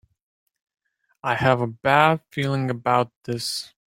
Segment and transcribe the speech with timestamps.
[1.21, 3.71] I have a bad feeling about this!